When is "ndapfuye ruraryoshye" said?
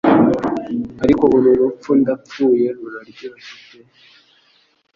2.01-3.29